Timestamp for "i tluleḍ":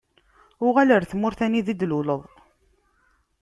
1.73-2.21